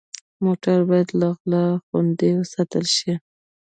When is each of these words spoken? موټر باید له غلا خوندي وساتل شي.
موټر 0.43 0.79
باید 0.89 1.09
له 1.19 1.29
غلا 1.37 1.65
خوندي 1.85 2.31
وساتل 2.41 2.85
شي. 2.97 3.13